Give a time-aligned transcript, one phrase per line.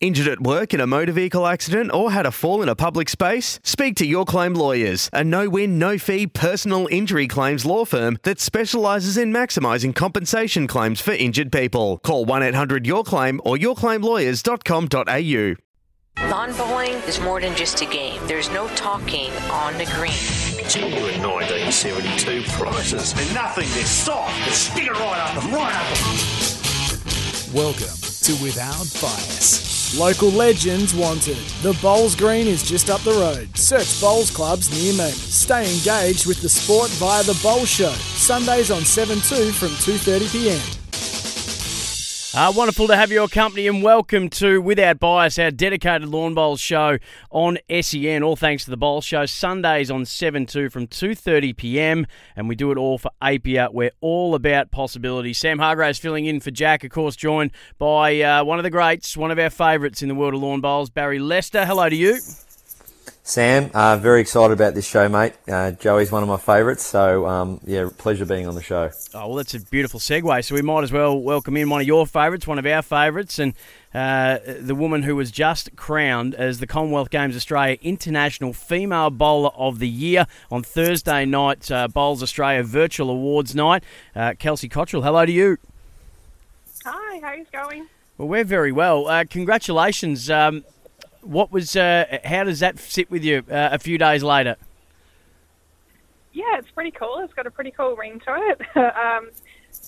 [0.00, 3.08] Injured at work in a motor vehicle accident or had a fall in a public
[3.08, 3.58] space?
[3.64, 8.16] Speak to Your Claim Lawyers, a no win, no fee personal injury claims law firm
[8.22, 11.98] that specialises in maximising compensation claims for injured people.
[12.04, 15.56] Call 1 800 Your Claim or yourclaimlawyers.com.au.
[16.30, 18.24] Lawn bowling is more than just a game.
[18.28, 20.12] There's no talking on the green.
[20.68, 23.14] Genuine 1972 prices.
[23.14, 24.32] There's nothing this soft.
[24.44, 25.88] Just stick it right up and right up.
[27.52, 29.77] Welcome to Without Bias.
[29.96, 31.38] Local legends wanted.
[31.62, 33.56] The Bowls Green is just up the road.
[33.56, 35.10] Search Bowls Clubs near me.
[35.12, 37.92] Stay engaged with the sport via the Bowl Show.
[37.92, 40.87] Sundays on 7 2 from 2.30pm.
[42.34, 46.60] Uh, wonderful to have your company and welcome to Without Bias, our dedicated lawn bowls
[46.60, 46.98] show
[47.30, 48.22] on SEN.
[48.22, 49.24] All thanks to the bowl show.
[49.24, 52.04] Sundays on 7 2 from 2.30pm
[52.36, 53.70] and we do it all for Apia.
[53.72, 55.38] We're all about possibilities.
[55.38, 59.16] Sam Hargraves filling in for Jack, of course, joined by uh, one of the greats,
[59.16, 61.64] one of our favourites in the world of lawn bowls, Barrie Lester.
[61.64, 62.18] Hello to you.
[63.28, 65.34] Sam, uh, very excited about this show, mate.
[65.46, 68.90] Uh, Joey's one of my favourites, so um, yeah, pleasure being on the show.
[69.12, 70.42] Oh, well, that's a beautiful segue.
[70.46, 73.38] So we might as well welcome in one of your favourites, one of our favourites,
[73.38, 73.52] and
[73.92, 79.50] uh, the woman who was just crowned as the Commonwealth Games Australia International Female Bowler
[79.54, 83.84] of the Year on Thursday night, uh, Bowls Australia Virtual Awards Night.
[84.16, 85.58] Uh, Kelsey Cottrell, hello to you.
[86.86, 87.88] Hi, how's it going?
[88.16, 89.06] Well, we're very well.
[89.06, 90.30] Uh, congratulations.
[90.30, 90.64] Um,
[91.28, 91.76] what was?
[91.76, 94.56] Uh, how does that sit with you uh, a few days later?
[96.32, 97.18] Yeah, it's pretty cool.
[97.18, 98.60] It's got a pretty cool ring to it.
[98.76, 99.28] um,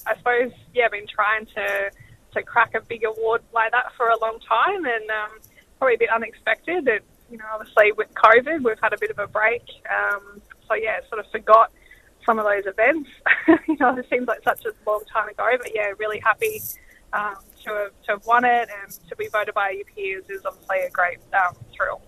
[0.07, 1.91] I suppose, yeah, I've been trying to
[2.33, 5.39] to crack a big award like that for a long time, and um,
[5.79, 6.89] probably a bit unexpected.
[7.31, 9.65] You know, obviously with COVID, we've had a bit of a break.
[9.91, 11.73] Um, so yeah, sort of forgot
[12.27, 13.09] some of those events.
[13.67, 16.61] you know, it seems like such a long time ago, but yeah, really happy
[17.13, 20.45] um, to have, to have won it and to be voted by your peers is
[20.45, 22.03] obviously a great um, thrill.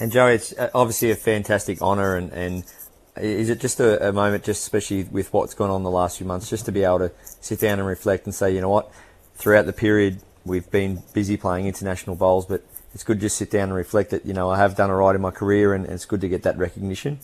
[0.00, 2.64] And Joey, it's uh, obviously a fantastic honour, and, and
[3.16, 6.26] is it just a, a, moment, just especially with what's gone on the last few
[6.26, 8.90] months, just to be able to sit down and reflect and say, you know what,
[9.36, 13.50] throughout the period we've been busy playing international bowls, but it's good to just sit
[13.50, 15.84] down and reflect that, you know, I have done all right in my career, and,
[15.84, 17.20] and it's good to get that recognition.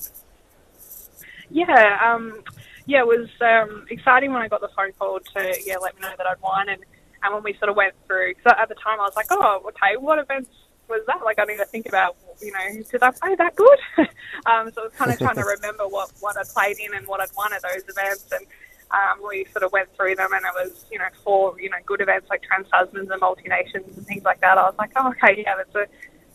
[1.51, 2.43] Yeah, um,
[2.87, 6.03] yeah, it was um, exciting when I got the phone call to yeah let me
[6.03, 6.85] know that I'd won, and
[7.23, 9.63] and when we sort of went through, because at the time I was like, oh,
[9.69, 10.51] okay, what events
[10.89, 11.25] was that?
[11.25, 13.79] Like I need to think about, you know, did I play that good?
[14.47, 17.07] um, so I was kind of trying to remember what what I played in and
[17.07, 18.47] what I'd won at those events, and
[18.91, 21.79] um, we sort of went through them, and it was you know four you know
[21.87, 24.59] good events like Trans Tasmans and Multi Nations and things like that.
[24.59, 25.87] I was like, oh, okay, yeah, that's a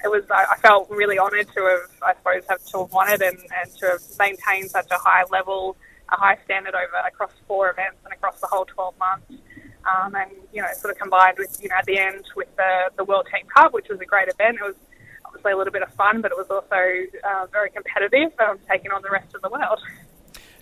[0.03, 3.22] it was I felt really honoured to have I suppose have to have won it
[3.22, 5.77] and, and to have maintained such a high level
[6.10, 9.32] a high standard over across four events and across the whole 12 months.
[9.86, 12.90] Um, and, you know, sort of combined with, you know, at the end with the,
[12.98, 14.58] the World Team Cup, which was a great event.
[14.60, 14.76] It was
[15.26, 16.76] obviously a little bit of fun, but it was also
[17.24, 19.80] uh, very competitive, um, taking on the rest of the world.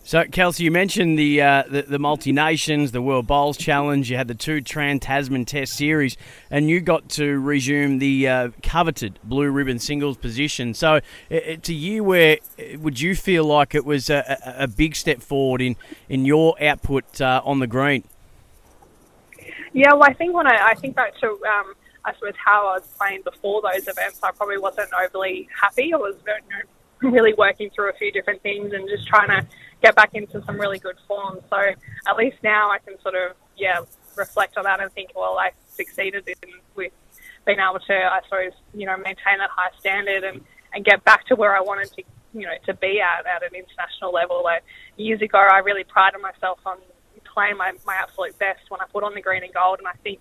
[0.06, 4.12] So, Kelsey, you mentioned the, uh, the, the multi nations, the World Bowls Challenge.
[4.12, 6.18] You had the two Trans Tasman Test Series,
[6.52, 10.74] and you got to resume the uh, coveted blue ribbon singles position.
[10.74, 11.00] So,
[11.30, 15.22] it's a year where uh, would you feel like it was a, a, big step
[15.22, 15.78] forward in
[16.09, 18.03] in your output uh, on the green?
[19.72, 22.74] Yeah, well, I think when I, I think back to um, I suppose how I
[22.74, 25.94] was playing before those events, I probably wasn't overly happy.
[25.94, 26.42] I was very,
[27.12, 29.47] really working through a few different things and just trying to
[29.81, 31.40] get back into some really good form.
[31.50, 33.81] So at least now I can sort of yeah
[34.16, 36.92] reflect on that and think, well, I succeeded in with
[37.46, 40.42] being able to, I suppose, you know, maintain that high standard and,
[40.74, 42.03] and get back to where I wanted to,
[42.34, 44.42] you know, to be at at an international level.
[44.44, 44.63] Like
[44.97, 46.78] years ago, I really prided myself on
[47.34, 49.94] playing my, my absolute best when I put on the green and gold, and I
[50.03, 50.19] think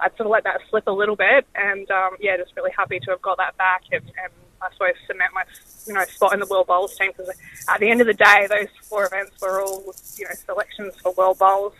[0.00, 1.46] I'd sort of let that slip a little bit.
[1.54, 4.32] And um, yeah, just really happy to have got that back and, and
[4.64, 5.44] I suppose cement my
[5.86, 7.30] you know spot in the World Bowls team because
[7.68, 11.12] at the end of the day, those four events were all you know selections for
[11.12, 11.74] World Bowls,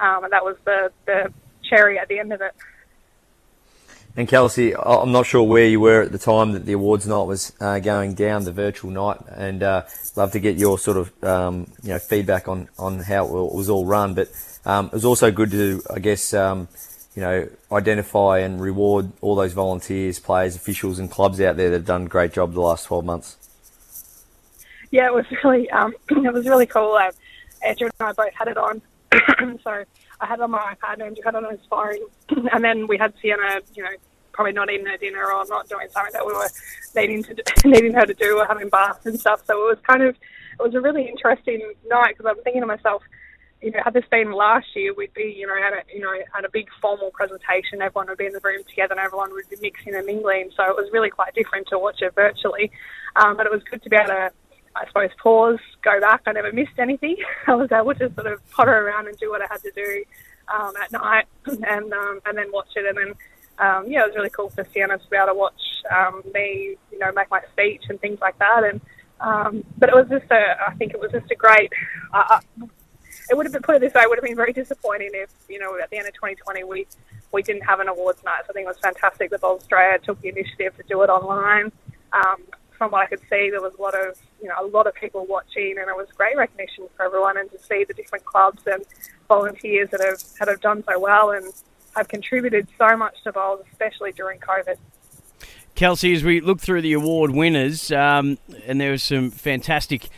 [0.00, 2.54] um, and that was the the cherry at the end of it.
[4.16, 7.24] And Kelsey, I'm not sure where you were at the time that the awards night
[7.24, 9.82] was uh, going down, the virtual night, and uh,
[10.14, 13.68] love to get your sort of um, you know feedback on, on how it was
[13.68, 14.14] all run.
[14.14, 14.30] But
[14.64, 16.68] um, it was also good to, I guess, um,
[17.14, 21.76] you know, identify and reward all those volunteers, players, officials, and clubs out there that
[21.76, 23.36] have done a great job the last 12 months.
[24.90, 26.92] Yeah, it was really, um, it was really cool.
[26.92, 27.12] Uh,
[27.64, 28.82] Andrew and I both had it on,
[29.62, 29.84] so
[30.20, 31.98] I had it on my iPad, and Andrew had it on his phone,
[32.52, 33.90] and then we had Sienna, you know,
[34.32, 36.48] probably not eating her dinner or not doing something that we were
[36.96, 39.44] needing to do, needing her to do or having baths and stuff.
[39.46, 42.66] So it was kind of, it was a really interesting night because I'm thinking to
[42.66, 43.02] myself,
[43.64, 46.12] you know, had this been last year, we'd be, you know, at a, you know,
[46.36, 47.80] at a big formal presentation.
[47.80, 50.50] Everyone would be in the room together, and everyone would be mixing and mingling.
[50.54, 52.70] So it was really quite different to watch it virtually.
[53.16, 54.30] Um, but it was good to be able to,
[54.76, 56.20] I suppose, pause, go back.
[56.26, 57.16] I never missed anything.
[57.46, 60.04] I was able to sort of potter around and do what I had to do
[60.52, 63.14] um, at night, and um, and then watch it, and then.
[63.56, 66.74] Um, yeah, it was really cool for Sienna to be able to watch um, me,
[66.90, 68.64] you know, make my speech and things like that.
[68.64, 68.80] And
[69.20, 71.72] um, but it was just a, I think it was just a great.
[72.12, 72.40] Uh,
[73.30, 74.02] it would have been put it this way.
[74.02, 76.86] It would have been very disappointing if you know at the end of 2020 we
[77.32, 78.42] we didn't have an awards night.
[78.46, 81.10] So I think it was fantastic that Bowl Australia took the initiative to do it
[81.10, 81.72] online.
[82.12, 84.86] Um, from what I could see, there was a lot of you know a lot
[84.86, 88.24] of people watching, and it was great recognition for everyone, and to see the different
[88.24, 88.84] clubs and
[89.28, 91.52] volunteers that have that have done so well and
[91.96, 94.76] have contributed so much to bowls, especially during COVID.
[95.74, 100.08] Kelsey, as we look through the award winners, um, and there was some fantastic.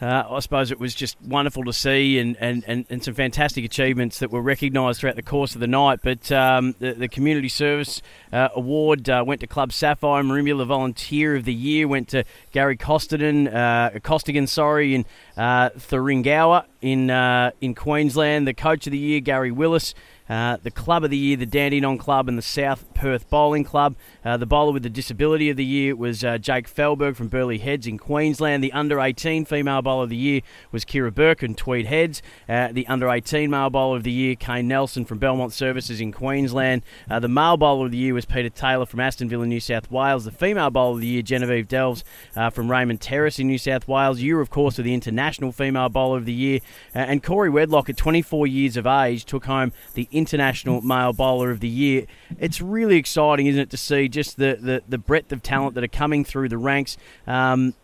[0.00, 3.66] Uh, I suppose it was just wonderful to see and, and, and, and some fantastic
[3.66, 6.00] achievements that were recognised throughout the course of the night.
[6.02, 8.00] But um, the, the, Community Service
[8.32, 10.22] uh, Award uh, went to Club Sapphire.
[10.22, 15.04] Merimbula Volunteer of the Year went to Gary Costigan, uh, Costigan sorry, in
[15.36, 18.46] uh, Thuringowa in, uh, in Queensland.
[18.46, 19.94] The Coach of the Year, Gary Willis.
[20.30, 23.96] Uh, the Club of the Year, the Dandenong Club, and the South Perth Bowling Club.
[24.24, 27.58] Uh, the bowler with the Disability of the Year was uh, Jake Fehlberg from Burleigh
[27.58, 28.62] Heads in Queensland.
[28.62, 32.22] The Under 18 Female Bowler of the Year was Kira Burke in Tweed Heads.
[32.48, 36.12] Uh, the Under 18 Male Bowler of the Year, Kane Nelson from Belmont Services in
[36.12, 36.82] Queensland.
[37.10, 39.90] Uh, the Male Bowler of the Year was Peter Taylor from Alstonville in New South
[39.90, 40.26] Wales.
[40.26, 42.04] The Female Bowler of the Year, Genevieve Delves
[42.52, 44.20] from Raymond Terrace in New South Wales.
[44.20, 46.60] You, of course, are the International Female Bowler of the Year.
[46.94, 51.60] and Corey Wedlock, at 24 years of age, took home the International Male Bowler of
[51.60, 52.06] the Year.
[52.38, 55.82] It's really exciting, isn't it, to see just the, the, the breadth of talent that
[55.82, 57.74] are coming through the ranks, um,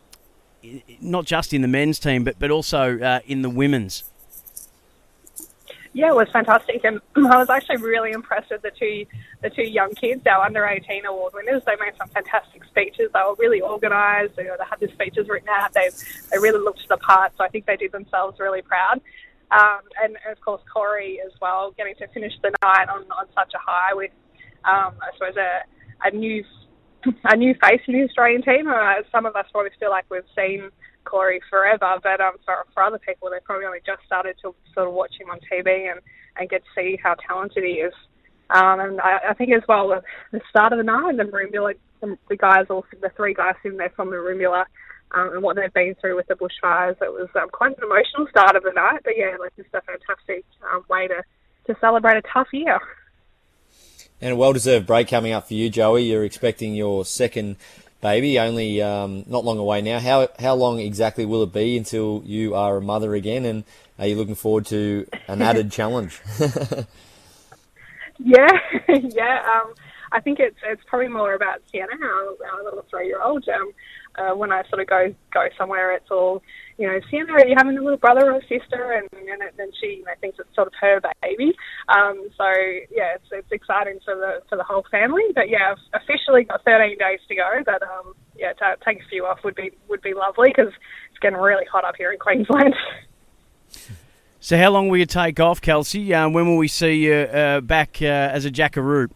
[1.01, 4.05] not just in the men's team, but, but also uh, in the women's.
[5.97, 9.07] Yeah, it was fantastic, and I was actually really impressed with the two
[9.41, 11.63] the two young kids, our under eighteen award winners.
[11.65, 13.11] They made some fantastic speeches.
[13.15, 14.37] They were really organised.
[14.37, 15.73] They had their speeches written out.
[15.73, 15.89] They
[16.31, 17.33] they really looked the part.
[17.39, 19.01] So I think they did themselves really proud.
[19.51, 23.53] Um, and, of course Corey as well, getting to finish the night on, on such
[23.55, 24.11] a high with,
[24.65, 25.63] um, I suppose a,
[26.03, 26.45] a new
[27.25, 28.67] a new face in the Australian team.
[28.69, 30.71] Uh, some of us probably feel like we've seen
[31.05, 34.89] Corey forever, but um, for for other people, they probably only just started to sort
[34.89, 36.01] of watch him on TV and
[36.37, 37.95] and get to see how talented he is.
[38.51, 40.01] Um, and I, I think as well,
[40.33, 43.93] the start of the night, the Merimbula, the, guys, all the three guys sitting there
[43.97, 44.65] from Merimbula,
[45.13, 47.01] um, and what they've been through with the bushfires.
[47.03, 49.81] It was um, quite an emotional start of the night, but yeah, like just a
[49.83, 51.23] fantastic um, way to,
[51.67, 52.79] to celebrate a tough year.
[54.21, 56.05] And a well-deserved break coming up for you, Joey.
[56.05, 57.57] You're expecting your second
[58.01, 60.01] baby, only um, not long away now.
[60.01, 63.45] How how long exactly will it be until you are a mother again?
[63.45, 63.65] And
[63.99, 66.21] are you looking forward to an added challenge?
[68.19, 68.49] yeah,
[68.89, 69.43] yeah.
[69.55, 69.75] Um,
[70.13, 73.49] I think it's it's probably more about Sienna, our, our little three-year-old.
[73.49, 73.73] Um,
[74.19, 76.43] uh, when I sort of go go somewhere, it's all
[76.79, 78.93] you know, Sienna, are you having a little brother or sister?
[78.93, 81.55] And and then she you know, thinks it's sort of her baby.
[81.89, 82.45] Um, so
[82.91, 85.25] yeah, it's it's exciting for the for the whole family.
[85.35, 87.51] But yeah, I've officially got 13 days to go.
[87.65, 90.73] But um, yeah, to take a few off would be would be lovely because
[91.11, 92.75] it's getting really hot up here in Queensland.
[94.39, 96.15] So how long will you take off, Kelsey?
[96.15, 99.09] Uh, when will we see you uh, back uh, as a jackaroo?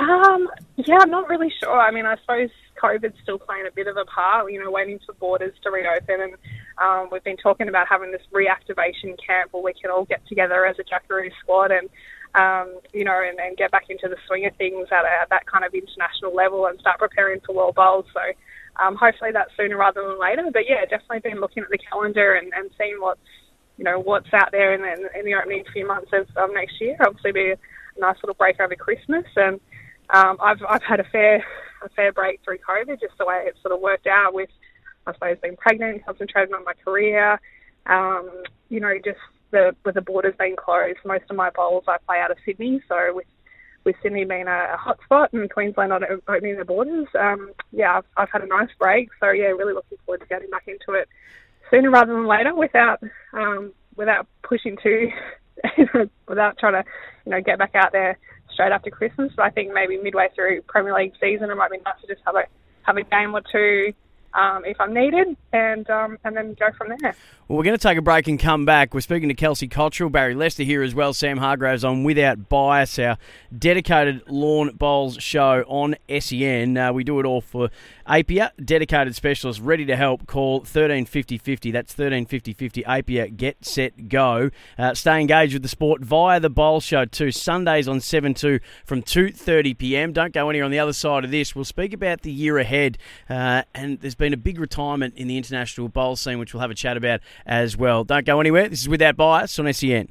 [0.00, 1.78] Um, yeah, I'm not really sure.
[1.78, 2.48] I mean, I suppose
[2.82, 6.22] COVID's still playing a bit of a part, you know, waiting for borders to reopen.
[6.22, 6.34] And
[6.78, 10.64] um, we've been talking about having this reactivation camp where we can all get together
[10.64, 11.90] as a Jackaroo squad and,
[12.34, 15.44] um, you know, and, and get back into the swing of things at, at that
[15.44, 18.06] kind of international level and start preparing for World Bowls.
[18.14, 18.22] So
[18.82, 20.48] um, hopefully that's sooner rather than later.
[20.50, 23.20] But yeah, definitely been looking at the calendar and, and seeing what's,
[23.76, 26.80] you know, what's out there in, in, in the opening few months of um, next
[26.80, 26.96] year.
[27.04, 29.60] Obviously be a nice little break over Christmas and
[30.12, 31.44] um, I've I've had a fair
[31.82, 34.50] a fair break through COVID, just the way it sort of worked out with,
[35.06, 37.40] I suppose, being pregnant, concentrating on my career.
[37.86, 38.28] Um,
[38.68, 39.18] you know, just
[39.50, 42.82] the with the borders being closed, most of my bowls I play out of Sydney,
[42.88, 43.26] so with
[43.84, 48.04] with Sydney being a, a hotspot and Queensland not opening their borders, um, yeah, I've,
[48.16, 49.08] I've had a nice break.
[49.20, 51.08] So yeah, really looking forward to getting back into it
[51.70, 53.02] sooner rather than later, without
[53.32, 55.08] um, without pushing too,
[56.28, 56.84] without trying to
[57.24, 58.18] you know get back out there
[58.60, 59.32] straight after Christmas.
[59.34, 62.20] But I think maybe midway through Premier League season, it might be nice to just
[62.26, 62.44] have a
[62.82, 63.92] have a game or two
[64.34, 67.14] um, if I'm needed, and um, and then go from there.
[67.50, 68.94] Well, we're going to take a break and come back.
[68.94, 72.96] We're speaking to Kelsey Cottrell, Barrie Lester here as well, Sam Hargraves on Without Bias,
[73.00, 73.18] our
[73.56, 76.76] dedicated lawn bowls show on SEN.
[76.76, 77.68] Uh, we do it all for
[78.06, 80.28] Apia, dedicated specialist, ready to help.
[80.28, 81.72] Call 135050.
[81.72, 82.86] That's 135050.
[82.86, 84.50] Apia, get set, go.
[84.78, 87.32] Uh, stay engaged with the sport via the bowl show too.
[87.32, 90.12] Sundays on 7 2 from 2.30 p.m.
[90.12, 91.56] Don't go anywhere on the other side of this.
[91.56, 92.96] We'll speak about the year ahead,
[93.28, 96.70] uh, and there's been a big retirement in the international bowl scene, which we'll have
[96.70, 98.04] a chat about as well.
[98.04, 98.68] Don't go anywhere.
[98.68, 100.08] This is Without Bias on SEN.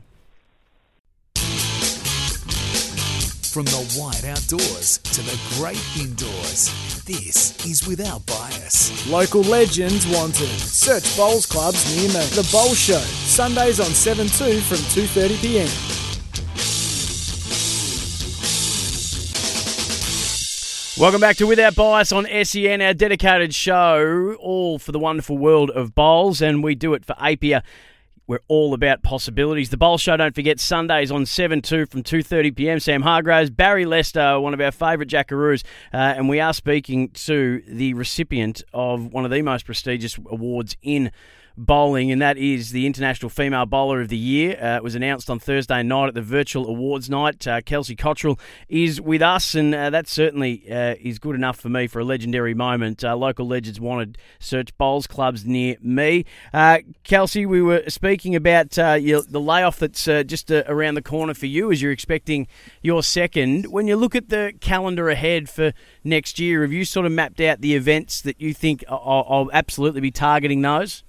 [3.53, 9.09] From the wide outdoors to the great indoors, this is Without Bias.
[9.09, 10.49] Local legends wanted.
[10.59, 12.25] Search bowls clubs near me.
[12.35, 16.08] The Bowl Show, Sundays on 7 2 from 2.30
[20.99, 25.69] Welcome back to Without Bias on SEN, our dedicated show, all for the wonderful world
[25.69, 27.63] of bowls, and we do it for Apia.
[28.27, 29.69] We're all about possibilities.
[29.69, 32.79] The Bowl Show, don't forget, Sundays on 7 2 from 2.30 p.m.
[32.81, 35.63] Sam Hargraves, Barrie Lester, one of our favourite jackaroos,
[35.93, 40.75] uh, and we are speaking to the recipient of one of the most prestigious awards
[40.81, 41.13] in
[41.59, 44.57] bowling, and that is the International Female Bowler of the Year.
[44.61, 47.45] Uh, it was announced on Thursday night at the virtual awards night.
[47.45, 48.39] Uh, Kelsey Cottrell
[48.69, 52.05] is with us, and uh, that certainly uh, is good enough for me for a
[52.05, 53.03] legendary moment.
[53.03, 56.25] Uh, local legends wanted search bowls clubs near me.
[56.53, 61.45] Uh, Kelsey, we were speaking about your, the layoff that's just around the corner for
[61.45, 62.47] you as you're expecting
[62.81, 63.65] your second.
[63.65, 65.73] When you look at the calendar ahead for
[66.03, 69.49] next year, have you sort of mapped out the events that you think I'll, I'll
[69.51, 71.03] absolutely be targeting those?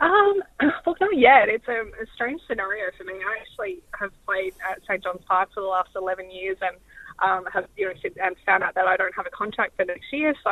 [0.00, 0.42] Um,
[0.86, 1.48] well, not yet.
[1.48, 3.14] It's a, a strange scenario for me.
[3.14, 6.76] I actually have played at St John's Park for the last 11 years and
[7.22, 7.92] um, have you know
[8.24, 10.34] and found out that I don't have a contract for next year.
[10.42, 10.50] So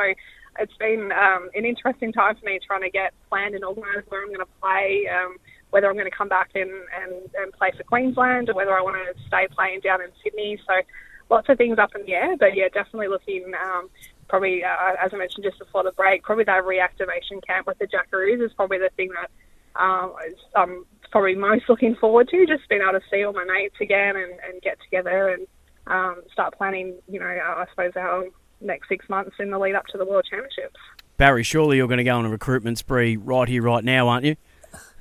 [0.58, 4.22] it's been um, an interesting time for me trying to get planned and organised where
[4.22, 5.36] I'm going to play, um,
[5.70, 8.82] whether I'm going to come back in and, and play for Queensland or whether I
[8.82, 10.58] want to stay playing down in Sydney.
[10.66, 10.74] So
[11.30, 13.52] lots of things up in the air, but yeah, definitely looking.
[13.54, 13.88] Um,
[14.28, 17.86] probably, uh, as I mentioned just before the break, probably that reactivation camp with the
[17.86, 19.30] Jackaroos is probably the thing that
[19.80, 20.14] um,
[20.54, 22.46] I'm probably most looking forward to.
[22.46, 25.46] Just being able to see all my mates again and, and get together and
[25.86, 28.24] um, start planning, you know, I suppose our
[28.60, 30.78] next six months in the lead up to the World Championships.
[31.16, 34.24] Barry, surely you're going to go on a recruitment spree right here, right now, aren't
[34.24, 34.36] you?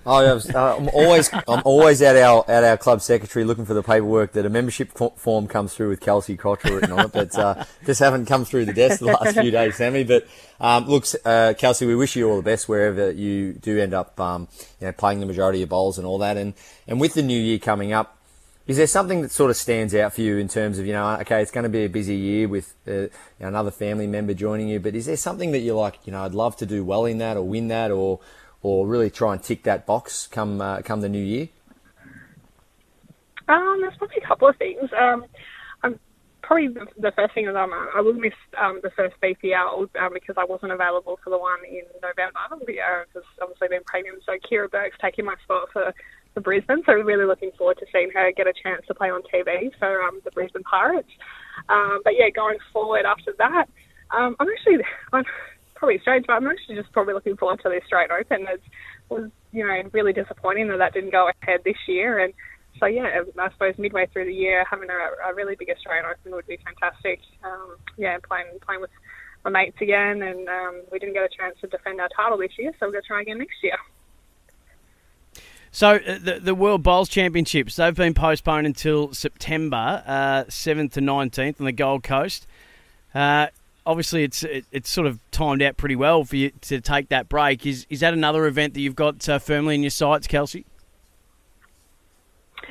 [0.10, 3.84] Oh, yeah, I'm always I'm always at our at our club secretary looking for the
[3.84, 7.66] paperwork that a membership form comes through with Kelsey Cottrell written on it, but uh,
[7.86, 10.06] just haven't come through the desk the last few days, Sammy.
[10.06, 10.26] But
[10.62, 14.18] um, look, uh, Kelsey, we wish you all the best wherever you do end up,
[14.18, 14.48] um,
[14.80, 16.38] you know, playing the majority of bowls and all that.
[16.38, 16.54] And
[16.88, 18.18] and with the new year coming up,
[18.66, 21.18] is there something that sort of stands out for you in terms of you know,
[21.20, 23.08] okay, it's going to be a busy year with uh,
[23.42, 26.34] another family member joining you, but is there something that you're like, you know, I'd
[26.34, 28.22] love to do well in that or win that or
[28.62, 31.50] or really try and tick that box come uh, come the new year?
[33.48, 34.90] Um, there's probably a couple of things.
[35.00, 35.26] Um,
[35.84, 36.00] I'm
[36.42, 40.14] probably the, the first thing is um, I will miss um, the first BPL um,
[40.14, 44.24] because I wasn't available for the one in November because obviously been pregnant.
[44.26, 45.94] So Kira Burke's taking my spot for
[46.34, 46.84] for Brisbane.
[46.86, 50.02] So really looking forward to seeing her get a chance to play on TV for
[50.04, 51.10] um, the Brisbane Pirates.
[51.70, 53.66] Um, but yeah, going forward after that,
[54.16, 54.84] um, I'm actually
[55.14, 55.24] I'm
[55.77, 58.48] probably strange, but I'm actually just probably looking forward to the Australian Open.
[58.48, 58.62] It
[59.10, 62.19] was, you know, really disappointing that that didn't go ahead this year.
[62.19, 62.34] And
[62.79, 66.34] so, yeah, I suppose midway through the year, having a, a really big Australian Open
[66.34, 67.19] would be fantastic.
[67.43, 68.91] Um, yeah, playing playing with
[69.43, 72.51] my mates again, and um, we didn't get a chance to defend our title this
[72.57, 73.77] year, so we're going to try again next year.
[75.72, 81.01] So uh, the the World Bowls Championships they've been postponed until September uh, seventh to
[81.01, 82.48] nineteenth on the Gold Coast.
[83.13, 83.48] Uh,
[83.88, 87.27] obviously it's it, it's sort of timed out pretty well for you to take that
[87.29, 87.65] break.
[87.65, 90.65] Is is that another event that you've got uh, firmly in your sights, Kelsey?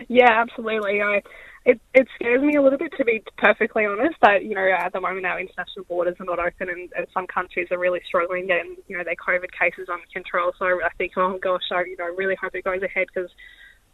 [0.08, 1.00] Yeah, absolutely.
[1.02, 1.22] I,
[1.64, 4.14] it it scares me a little bit to be perfectly honest.
[4.22, 7.26] That you know at the moment our international borders are not open, and, and some
[7.26, 10.52] countries are really struggling getting you know their COVID cases under control.
[10.58, 13.30] So I think, oh gosh, I you know really hope it goes ahead because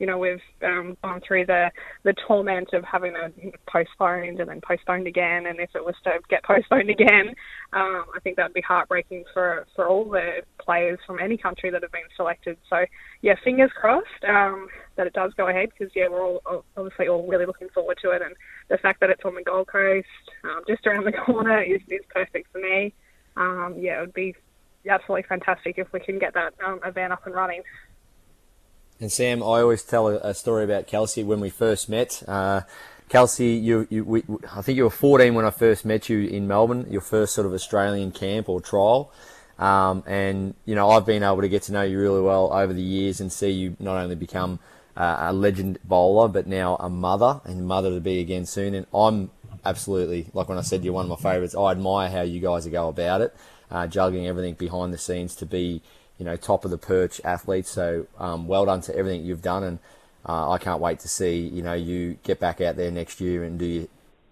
[0.03, 1.71] you know, we've um, gone through the,
[2.03, 3.31] the torment of having a
[3.71, 5.47] postponed and then postponed again.
[5.47, 7.29] And if it was to get postponed again,
[7.73, 11.71] um, I think that would be heartbreaking for, for all the players from any country
[11.71, 12.59] that have been selected.
[12.69, 12.85] So,
[13.21, 14.67] yeah, fingers crossed um,
[14.97, 18.11] that it does go ahead because, yeah, we're all obviously all really looking forward to
[18.11, 18.23] it.
[18.23, 18.35] And
[18.71, 20.09] the fact that it's on the Gold Coast,
[20.43, 22.93] um, just around the corner, is, is perfect for me.
[23.37, 24.35] Um, yeah, it would be
[24.91, 27.63] absolutely fantastic if we can get that um, event up and running.
[29.03, 32.23] And Sam, I always tell a, story about Kelsey when we first met.
[32.29, 32.61] Uh,
[33.09, 34.23] Kelsey, you, you we,
[34.55, 37.45] I think you were 14 when I first met you in Melbourne, your first sort
[37.45, 39.13] of Australian camp or trial.
[39.59, 42.73] Um, and, you know, I've been able to get to know you really well over
[42.73, 44.61] the years and see you not only become
[44.97, 48.73] uh, a legend bowler, but now a mother and mother to be again soon.
[48.73, 49.33] And I'm
[49.65, 52.69] absolutely, like when I said you're one of my favourites, I admire how you guys
[52.69, 53.35] go about it,
[53.69, 55.83] uh, juggling everything behind the scenes to be
[56.19, 57.71] you know, top of the perch athletes.
[57.71, 59.79] So um, well done to everything you've done, and
[60.27, 63.45] uh, I can't wait to see you know you get back out there next year
[63.45, 63.87] and do your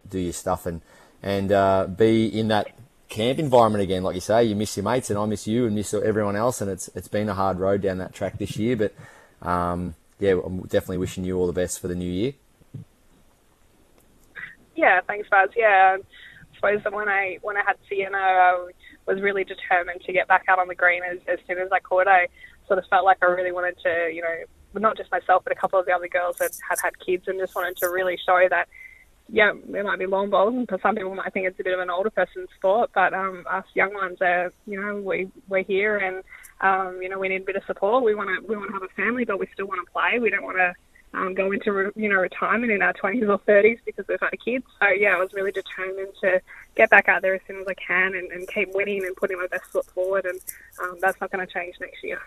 [0.09, 0.81] do your stuff and
[1.23, 2.69] and uh, be in that
[3.09, 4.03] camp environment again.
[4.03, 6.61] Like you say, you miss your mates, and I miss you and miss everyone else.
[6.61, 8.95] And it's it's been a hard road down that track this year, but
[9.47, 12.35] um, yeah, I'm definitely wishing you all the best for the new year.
[14.77, 15.51] Yeah, thanks, Buzz.
[15.57, 15.99] Yeah,
[16.61, 18.19] suppose that when I when I had Sienna.
[18.19, 18.71] I
[19.07, 21.81] was really determined to get back out on the green as, as soon as I
[21.81, 22.07] could.
[22.07, 22.29] I
[22.67, 25.57] sort of felt like I really wanted to, you know, not just myself, but a
[25.57, 28.47] couple of the other girls that had had kids and just wanted to really show
[28.49, 28.69] that,
[29.29, 31.75] yeah, it might be lawn bowls, and for some people might think it's a bit
[31.75, 35.65] of an older person's sport, but um, us young ones are, you know, we, we're
[35.65, 36.23] here and,
[36.61, 38.05] um, you know, we need a bit of support.
[38.05, 40.19] We want to we want to have a family, but we still want to play.
[40.21, 40.75] We don't want to
[41.13, 44.65] um, go into you know retirement in our 20s or 30s because we've had kids.
[44.81, 46.41] So yeah, I was really determined to
[46.77, 49.39] get back out there as soon as I can and, and keep winning and putting
[49.39, 50.41] my best foot forward, and
[50.83, 52.21] um, that's not going to change next year.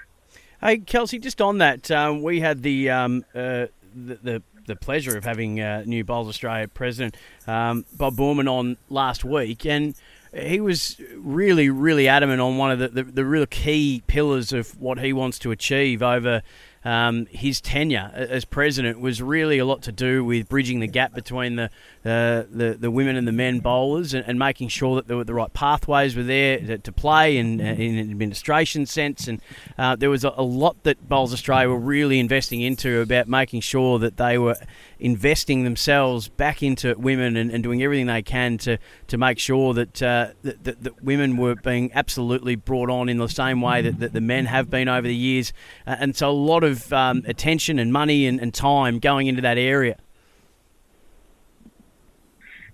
[0.62, 5.18] Hey Kelsey, just on that, um, we had the, um, uh, the, the the pleasure
[5.18, 9.94] of having uh, New Bowls Australia president um, Bob Boorman on last week, and
[10.34, 14.80] he was really, really adamant on one of the, the, the real key pillars of
[14.82, 16.42] what he wants to achieve over
[16.86, 21.14] um, his tenure as president was really a lot to do with bridging the gap
[21.14, 21.70] between the
[22.06, 25.34] uh, the, the women and the men bowlers and, and, making sure that the, the
[25.34, 29.30] right pathways were there to, to play in, uh, in an administration sense.
[29.30, 29.42] And
[29.78, 33.62] uh, there was a, a, lot that Bowls Australia were really investing into about making
[33.62, 34.58] sure that they were
[35.00, 39.74] investing themselves back into women and, and doing everything they can to, to make sure
[39.74, 43.82] that, uh, that, that, that, women were being absolutely brought on in the same way
[43.82, 45.54] that, that the men have been over the years.
[45.88, 49.42] Uh, and so a lot of um, attention and money and, and time going into
[49.42, 49.98] that area.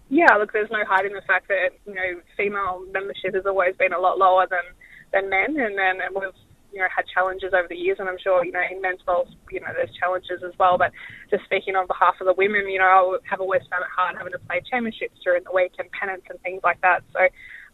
[0.10, 3.94] Yeah, look, there's no hiding the fact that you know female membership has always been
[3.94, 4.66] a lot lower than
[5.14, 6.34] than men, and then and we've
[6.74, 9.30] you know had challenges over the years, and I'm sure you know in men's bowls
[9.52, 10.78] you know there's challenges as well.
[10.78, 10.92] But
[11.30, 14.18] just speaking on behalf of the women, you know I have always found it hard
[14.18, 17.04] having to play championships during the week and pennants and things like that.
[17.14, 17.20] So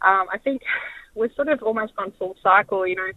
[0.06, 0.62] um, I think
[1.16, 2.86] we've sort of almost gone full cycle.
[2.86, 3.12] You know,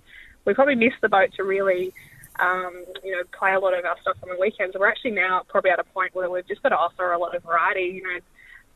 [0.44, 1.92] we probably missed the boat to really
[2.38, 4.76] um, you know, play a lot of our stuff on the weekends.
[4.78, 7.34] We're actually now probably at a point where we've just got to offer a lot
[7.34, 7.98] of variety.
[7.98, 8.18] You know,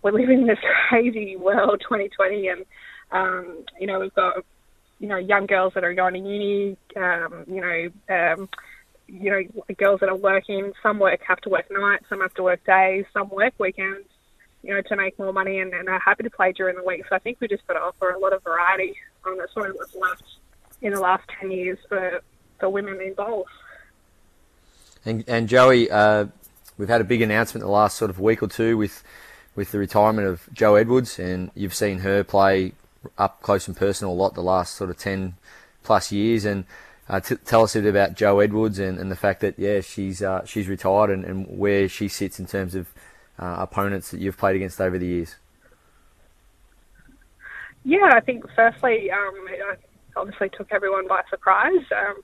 [0.02, 2.64] we're living in this crazy world, 2020, and
[3.10, 4.44] um, you know we've got
[4.98, 8.14] you know young girls that are going to uni, um, you know.
[8.14, 8.48] Um,
[9.08, 12.42] you know, girls that are working, some work have to work nights, some have to
[12.42, 14.08] work days, some work weekends,
[14.62, 17.02] you know, to make more money and, and are happy to play during the week.
[17.08, 18.94] So I think we just got to offer a lot of variety.
[19.26, 20.24] Um, that's sort of what's left
[20.80, 22.22] in the last 10 years for,
[22.58, 23.48] for women in bowls.
[25.04, 26.26] And, and Joey, uh,
[26.78, 29.02] we've had a big announcement the last sort of week or two with
[29.54, 32.72] with the retirement of Jo Edwards, and you've seen her play
[33.18, 35.34] up close and personal a lot the last sort of 10
[35.82, 36.44] plus years.
[36.44, 36.64] And
[37.08, 39.80] uh, t- tell us a bit about Jo Edwards and, and the fact that, yeah,
[39.80, 42.88] she's, uh, she's retired and, and where she sits in terms of
[43.38, 45.36] uh, opponents that you've played against over the years.
[47.84, 49.80] Yeah, I think firstly, um, it
[50.16, 51.84] obviously took everyone by surprise.
[51.90, 52.22] Um,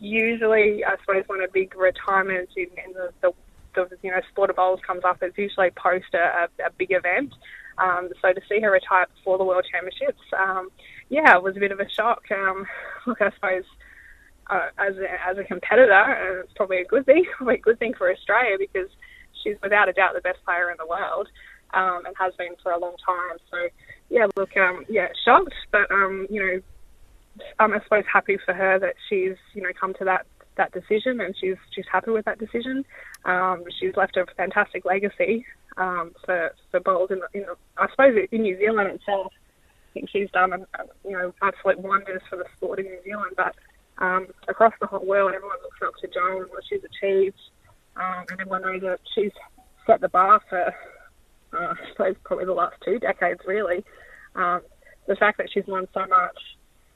[0.00, 3.32] usually, I suppose, when a big retirement in, in the, the
[3.74, 7.32] the you know Sport of Bowls comes up, it's usually post a, a big event.
[7.76, 10.70] Um, so to see her retire before the World Championships, um,
[11.08, 12.22] yeah, it was a bit of a shock.
[12.30, 12.66] Um,
[13.06, 13.64] look, I suppose
[14.48, 17.78] uh, as a, as a competitor, uh, it's probably a good thing, probably a good
[17.78, 18.88] thing for Australia because
[19.42, 21.28] she's without a doubt the best player in the world
[21.72, 23.38] um, and has been for a long time.
[23.50, 23.68] So
[24.10, 26.60] yeah, look, um, yeah, shocked, but um, you know,
[27.58, 31.20] I'm I suppose happy for her that she's you know come to that that decision,
[31.20, 32.84] and she's she's happy with that decision.
[33.24, 35.44] Um, she's left a fantastic legacy
[35.76, 39.32] um, for for bowls in, in I suppose in New Zealand itself.
[39.90, 40.66] I think she's done
[41.04, 43.54] you know absolute wonders for the sport in New Zealand, but
[43.98, 47.38] um, across the whole world, everyone looks up to Jo and what she's achieved,
[47.96, 49.32] um, and everyone knows that she's
[49.86, 50.74] set the bar for
[51.54, 53.84] uh, I suppose probably the last two decades really.
[54.34, 54.62] Um,
[55.06, 56.38] the fact that she's won so much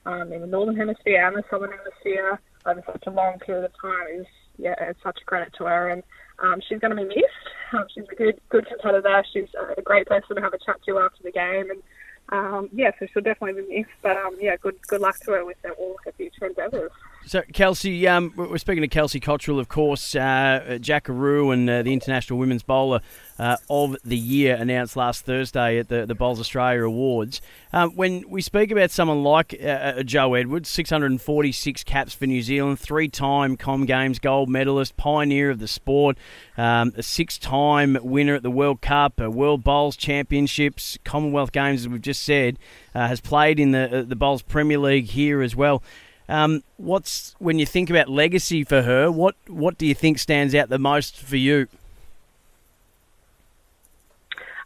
[0.06, 3.72] um, in the northern hemisphere and the southern hemisphere over such a long period of
[3.80, 4.26] time is
[4.58, 6.02] yeah, it's such a credit to her, and
[6.40, 7.48] um, she's going to be missed.
[7.72, 9.24] Um, she's a good good competitor.
[9.32, 11.82] She's a great person to have a chat to after the game, and
[12.30, 13.90] um, yeah, so she'll definitely be missed.
[14.02, 16.90] But um, yeah, good good luck to her with all her future endeavours.
[17.28, 20.14] So, Kelsey, um, we're speaking to Kelsey Cottrell, of course.
[20.14, 23.02] Uh, Jackaroo and uh, the International Women's Bowler
[23.38, 27.42] uh, of the Year announced last Thursday at the, the Bowls Australia Awards.
[27.70, 32.40] Um, when we speak about someone like uh, uh Jo Edwards, 646 caps for New
[32.40, 36.16] Zealand, three time Com Games gold medalist, pioneer of the sport,
[36.56, 41.82] um, a six time winner at the World Cup, a World Bowls Championships, Commonwealth Games,
[41.82, 42.58] as we've just said,
[42.94, 45.82] uh, has played in the, uh, the Bowls Premier League here as well.
[46.28, 49.10] Um, what's when you think about legacy for her?
[49.10, 51.68] What what do you think stands out the most for you?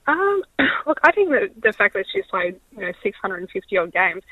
[0.07, 0.43] Um,
[0.87, 4.23] look, I think that the fact that she's played you know 650 odd games,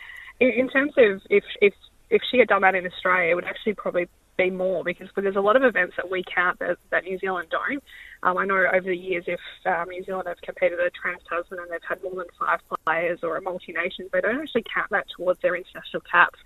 [0.40, 1.74] in, in terms of if if
[2.10, 5.36] if she had done that in Australia, it would actually probably be more because there's
[5.36, 7.82] a lot of events that we count that, that New Zealand don't.
[8.22, 11.60] Um, I know over the years, if um, New Zealand have competed at Trans Tasman
[11.60, 14.90] and they've had more than five players or a multi nation, they don't actually count
[14.90, 16.38] that towards their international caps.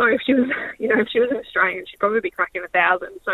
[0.00, 2.64] So if she was, you know, if she was an Australian, she'd probably be cracking
[2.64, 3.20] a thousand.
[3.24, 3.32] So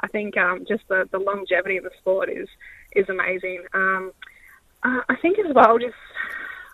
[0.00, 2.48] I think um, just the, the longevity of the sport is
[2.96, 3.64] is amazing.
[3.74, 4.12] Um,
[4.82, 5.94] uh, I think as well, just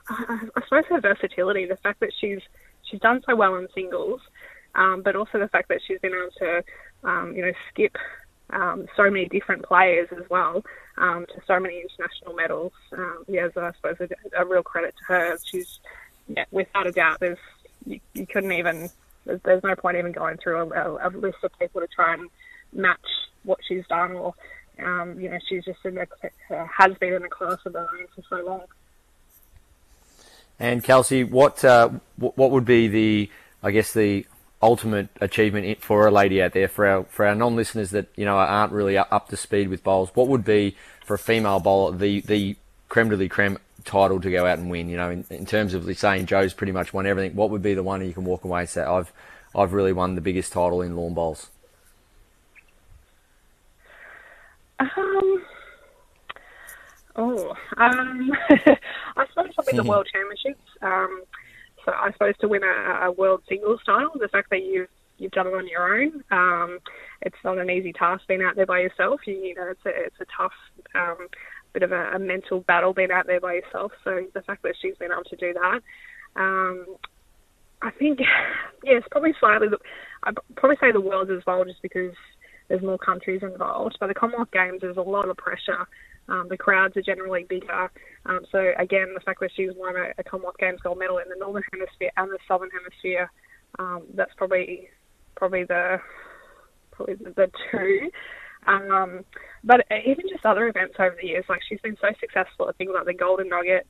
[0.09, 2.41] I, I suppose her versatility, the fact that she's
[2.85, 4.21] she's done so well in singles,
[4.77, 6.65] um, but also the fact that she's been able to,
[7.03, 7.97] um, you know, skip
[8.51, 10.63] um, so many different players as well
[10.97, 12.73] um, to so many international medals.
[12.93, 15.39] Um, yeah, so I suppose a, a, real credit to her.
[15.45, 15.81] She's,
[16.29, 17.39] yeah, without a doubt, there's
[17.87, 18.91] you, you couldn't even
[19.25, 22.29] there's, there's, no point even going through a, a, list of people to try and
[22.73, 22.99] match
[23.45, 24.35] what she's done or.
[24.85, 26.05] Um, you know, she's just in uh,
[26.51, 28.63] has been in the class of her own for so long.
[30.59, 33.31] And Kelsey, what uh, what would be the,
[33.63, 34.27] I guess the
[34.65, 38.37] ultimate achievement for a lady out there for our for our non-listeners that you know
[38.37, 42.23] aren't really up to speed with bowls what would be for a female bowler the
[42.23, 42.57] the
[42.89, 45.75] creme de la creme title to go out and win you know in, in terms
[45.75, 48.45] of saying jo's pretty much won everything what would be the one you can walk
[48.45, 49.13] away and say i've
[49.55, 51.51] i've really won the biggest title in lawn bowls
[54.81, 55.45] um
[57.17, 58.33] oh um
[59.17, 61.23] i suppose probably the world championships um
[61.85, 65.33] so I suppose to win a, a world singles title, the fact that you've you've
[65.33, 66.79] done it on your own, um,
[67.23, 69.21] it's not an easy task being out there by yourself.
[69.27, 70.53] You, you know, it's a it's a tough
[70.95, 71.29] um,
[71.75, 73.93] bit of a, a mental battle being out there by yourself.
[74.05, 75.81] So the fact that she's been able to do that,
[76.41, 76.87] um,
[77.83, 78.21] I think,
[78.85, 79.69] yes, probably slightly.
[80.23, 82.15] I'd probably say the world as well, just because
[82.69, 83.99] there's more countries involved.
[84.01, 85.87] But the Commonwealth Games, there's a lot of pressure
[86.29, 87.91] um, the crowds are generally bigger.
[88.27, 91.29] Um, so again, the fact that she's won a, a, Commonwealth Games gold medal in
[91.29, 93.31] the Northern Hemisphere and the Southern Hemisphere,
[93.79, 94.89] um, that's probably
[95.37, 95.99] probably the
[96.93, 98.11] probably the, the two.
[98.67, 99.25] Um,
[99.63, 102.93] but even just other events over the years, like she's been so successful at things
[102.95, 103.87] like the Golden Nugget.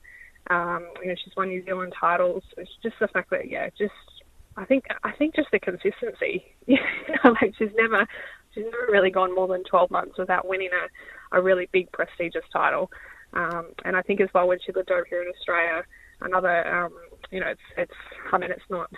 [0.49, 2.43] Um, you know, she's won New Zealand titles.
[2.57, 3.93] It's just the fact that yeah, just
[4.57, 6.45] I think I think just the consistency.
[6.67, 6.77] you
[7.23, 8.07] know, like she's never
[8.53, 12.45] she's never really gone more than 12 months without winning a a really big prestigious
[12.53, 12.91] title.
[13.33, 15.83] Um, and I think as well when she lived over here in Australia,
[16.21, 16.93] another um,
[17.31, 17.99] you know it's it's
[18.31, 18.89] I mean it's not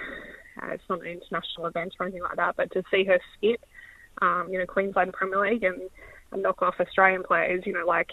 [0.61, 3.63] uh, it's not an international event or anything like that, but to see her skip,
[4.21, 5.82] um, you know Queensland Premier League and,
[6.32, 8.10] and knock off Australian players, you know like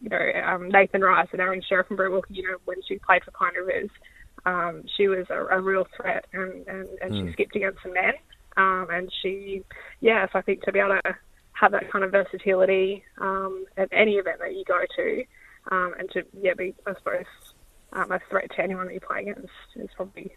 [0.00, 3.54] you know um, Nathan Rice and Aaron Sheriffenberg, you know when she played for Pine
[3.54, 3.90] Rivers,
[4.46, 7.16] um, she was a, a real threat and and, and mm.
[7.16, 7.32] she hmm.
[7.32, 8.14] skipped against some men.
[8.56, 9.64] Um, and she,
[10.00, 11.16] yes, I think to be able to
[11.52, 15.24] have that kind of versatility um, at any event that you go to,
[15.70, 17.24] um, and to yeah be I suppose
[17.92, 20.34] um, a threat to anyone that you play against is probably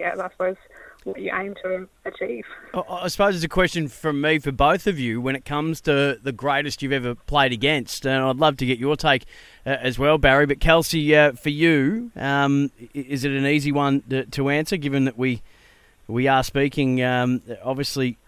[0.00, 0.56] yeah I suppose
[1.04, 2.44] what you aim to achieve.
[2.74, 6.18] I suppose it's a question from me for both of you when it comes to
[6.22, 9.24] the greatest you've ever played against, and I'd love to get your take
[9.64, 10.46] uh, as well, Barry.
[10.46, 15.04] But Kelsey, uh, for you, um, is it an easy one to, to, answer given
[15.04, 15.42] that we
[16.06, 18.18] we are speaking um, obviously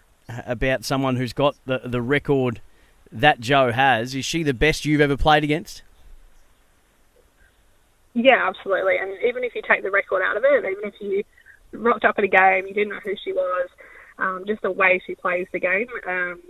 [0.45, 2.61] about someone who's got the the record
[3.11, 4.15] that Jo has.
[4.15, 5.83] Is she the best you've ever played against?
[8.15, 8.97] Yeah, absolutely.
[8.97, 11.23] And even if you take the record out of it, even if you
[11.73, 13.69] rocked up at a game, you didn't know who she was,
[14.17, 15.87] um, just the way she plays the game.
[16.07, 16.41] Um,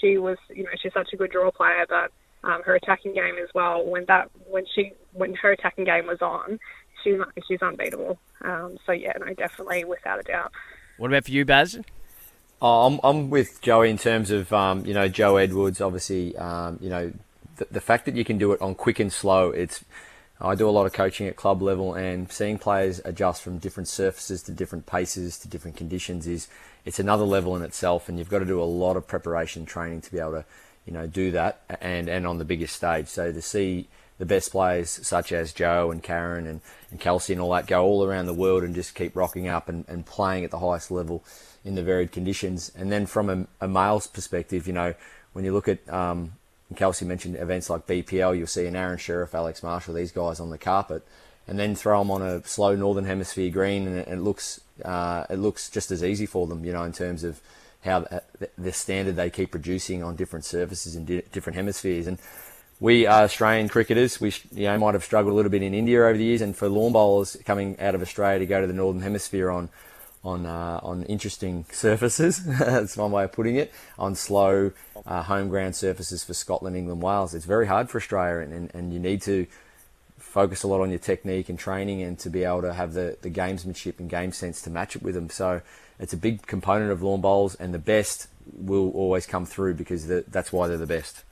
[0.00, 2.10] she was, you know, she's such a good draw player, but
[2.42, 3.84] um, her attacking game as well.
[3.84, 6.58] When that, when she, when her attacking game was on,
[7.02, 8.18] she's she's unbeatable.
[8.42, 10.52] Um, so yeah, no, definitely, without a doubt.
[10.96, 11.78] What about for you, Baz?
[12.62, 16.78] Oh, I'm, I'm with Joey in terms of, um, you know, Jo Edwards, obviously, um,
[16.80, 17.12] you know,
[17.56, 19.84] the, the, fact that you can do it on quick and slow, it's,
[20.40, 23.88] I do a lot of coaching at club level and seeing players adjust from different
[23.88, 26.48] surfaces to different paces to different conditions is,
[26.84, 30.00] it's another level in itself and you've got to do a lot of preparation training
[30.02, 30.44] to be able to,
[30.86, 33.06] you know, do that and, and on the biggest stage.
[33.06, 37.40] So to see the best players such as Jo and Karen and, and Kelsey and
[37.40, 40.44] all that go all around the world and just keep rocking up and, and playing
[40.44, 41.24] at the highest level
[41.64, 42.72] in the varied conditions.
[42.76, 44.94] And then from a, a male's perspective, you know,
[45.32, 46.32] when you look at, um,
[46.76, 50.50] Kelsey mentioned events like BPL, you'll see an Aaron Sherriff, Alex Marshall, these guys on
[50.50, 51.06] the carpet,
[51.46, 55.24] and then throw them on a slow Northern Hemisphere green, and it, it looks uh,
[55.30, 57.40] it looks just as easy for them, you know, in terms of
[57.84, 58.06] how
[58.56, 62.06] the standard they keep producing on different surfaces in di- different hemispheres.
[62.06, 62.18] And
[62.80, 64.20] we are Australian cricketers.
[64.20, 66.56] We you know might have struggled a little bit in India over the years, and
[66.56, 69.68] for lawn bowlers coming out of Australia to go to the Northern Hemisphere on
[70.24, 72.44] on uh, on interesting surfaces.
[72.58, 73.72] That's one way of putting it.
[73.98, 74.72] On slow
[75.06, 78.74] uh, home ground surfaces for Scotland, England, Wales, it's very hard for Australia, and, and,
[78.74, 79.46] and, you need to
[80.18, 83.16] focus a lot on your technique and training, and to be able to have the
[83.22, 85.30] the gamesmanship and game sense to match it with them.
[85.30, 85.60] So
[85.98, 90.06] it's a big component of lawn bowls, and the best will always come through because
[90.06, 91.24] the, that's why they're the best.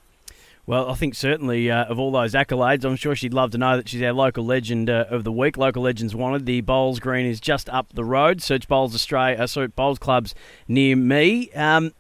[0.65, 3.77] Well, I think certainly uh, of all those accolades, I'm sure she'd love to know
[3.77, 5.57] that she's our local legend uh, of the week.
[5.57, 6.47] Local legends wanted.
[6.47, 8.41] The Bowls Green is just up the road.
[8.41, 10.37] Search Bowls Australia, uh, sorry, Bowls clubs
[10.69, 11.51] near me.
[11.53, 11.93] Um,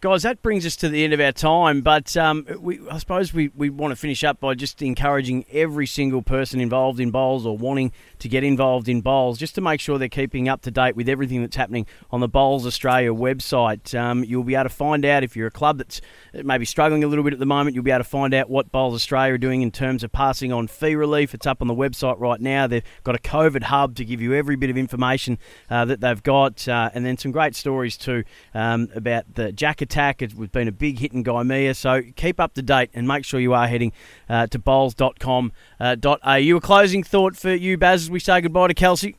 [0.00, 3.34] Guys, that brings us to the end of our time, but um, we, I suppose
[3.34, 7.44] we, we want to finish up by just encouraging every single person involved in bowls
[7.44, 10.70] or wanting to get involved in bowls just to make sure they're keeping up to
[10.70, 13.92] date with everything that's happening on the Bowls Australia website.
[13.98, 16.00] Um, you'll be able to find out if you're a club that's
[16.32, 18.70] maybe struggling a little bit at the moment, you'll be able to find out what
[18.70, 21.34] Bowls Australia are doing in terms of passing on fee relief.
[21.34, 22.68] It's up on the website right now.
[22.68, 26.22] They've got a COVID hub to give you every bit of information uh, that they've
[26.22, 28.22] got, uh, and then some great stories too
[28.54, 30.20] um, about the Jack attack.
[30.20, 33.40] It's been a big hit in Gymea, so keep up to date and make sure
[33.40, 33.92] you are heading
[34.28, 35.52] uh, to bowls.com.au.
[35.80, 39.16] A closing thought for you, Baz, as we say goodbye to Kelsey?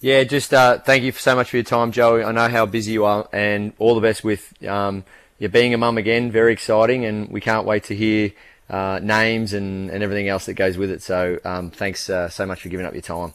[0.00, 2.24] Yeah, just uh, thank you so much for your time, Joey.
[2.24, 5.04] I know how busy you are, and all the best with um,
[5.38, 6.30] you being a mum again.
[6.30, 8.32] Very exciting, and we can't wait to hear
[8.70, 11.02] uh, names and, and everything else that goes with it.
[11.02, 13.34] So, um, thanks uh, so much for giving up your time.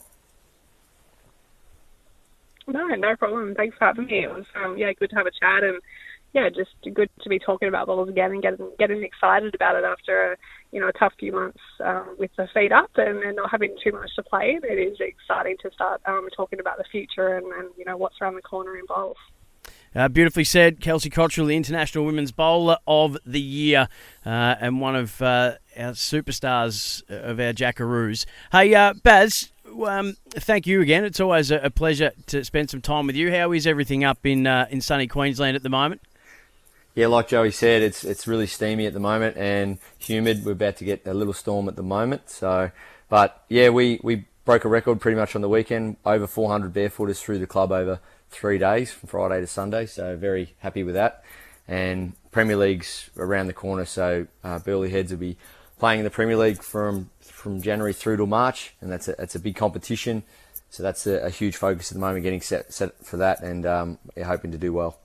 [2.68, 3.54] No, no problem.
[3.54, 4.24] Thanks for having me.
[4.24, 5.80] It was um, yeah, good to have a chat and
[6.34, 9.84] yeah, just good to be talking about bowls again and getting getting excited about it
[9.84, 10.36] after a
[10.72, 13.74] you know a tough few months um, with the feet up and, and not having
[13.82, 14.58] too much to play.
[14.62, 18.16] It is exciting to start um, talking about the future and, and you know what's
[18.20, 19.16] around the corner in bowls.
[19.94, 23.88] Uh, beautifully said, Kelsey Cottrell, the International Women's Bowler of the Year,
[24.24, 28.26] uh, and one of uh, our superstars of our Jackaroos.
[28.52, 29.50] Hey, uh, Baz,
[29.86, 31.04] um, thank you again.
[31.04, 33.30] It's always a, pleasure to spend some time with you.
[33.30, 36.00] How is everything up in uh, in sunny Queensland at the moment?
[36.94, 40.44] Yeah, like Joey said, it's it's really steamy at the moment and humid.
[40.44, 42.28] We're about to get a little storm at the moment.
[42.30, 42.70] So,
[43.08, 45.96] but yeah, we, we broke a record pretty much on the weekend.
[46.04, 49.86] Over 400 barefooters through the club over three days, from Friday to Sunday.
[49.86, 51.22] So very happy with that.
[51.68, 55.36] And Premier League's around the corner, so uh, Burleigh Heads will be
[55.78, 59.34] playing in the Premier League from from January through to March, and that's a that's
[59.34, 60.22] a big competition.
[60.70, 63.64] So that's a, a huge focus at the moment, getting set set for that, and
[63.64, 64.98] um, hoping to do well.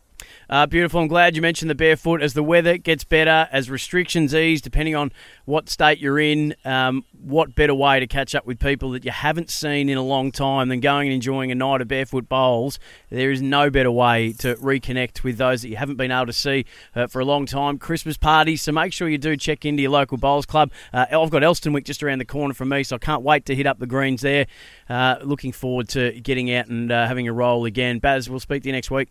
[0.50, 1.02] Uh, beautiful.
[1.02, 2.22] I'm glad you mentioned the barefoot.
[2.22, 5.12] As the weather gets better, as restrictions ease, depending on
[5.46, 9.12] what state you're in, um, what better way to catch up with people that you
[9.12, 12.80] haven't seen in a long time than going and enjoying a night of barefoot bowls?
[13.10, 16.34] There is no better way to reconnect with those that you haven't been able to
[16.34, 17.78] see uh, for a long time.
[17.78, 20.72] Christmas parties, so make sure you do check into your local bowls club.
[20.94, 23.56] Uh, I've got Elsternwick just around the corner from me, so I can't wait to
[23.56, 24.48] hit up the greens there.
[24.90, 28.00] Uh, looking forward to getting out and uh, having a roll again.
[28.00, 29.10] Baz, we'll speak to you next week.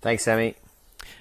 [0.00, 0.54] Thanks, Sammy.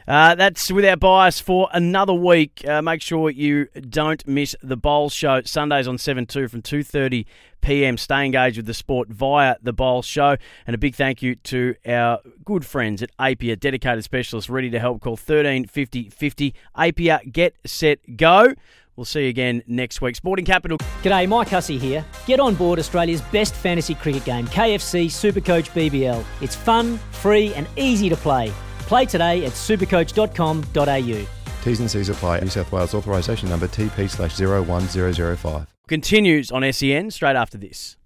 [0.08, 2.68] Uh, that's with our bias for another week.
[2.68, 6.84] Uh, make sure you don't miss the Bowl Show Sundays on seven two from two
[6.84, 7.28] thirty
[7.62, 7.98] p.m.
[7.98, 11.76] Stay engaged with the sport via the Bowl Show, and a big thank you to
[11.86, 15.02] our good friends at Apia, dedicated specialists ready to help.
[15.02, 16.56] Call thirteen fifty fifty.
[16.76, 18.54] Apia, get set go.
[18.96, 20.16] We'll see you again next week.
[20.18, 20.78] Sporting Capital.
[21.04, 22.04] G'day, Mike Hussey here.
[22.26, 26.26] Get on board Australia's best fantasy cricket game, KFC Supercoach BBL.
[26.42, 28.52] It's fun, free, and easy to play.
[28.90, 31.64] Play today at supercoach.com.au.
[31.64, 32.40] T's and C's apply.
[32.40, 35.68] New South Wales authorisation number TP slash 01005.
[35.88, 37.98] Continues on SEN straight after this.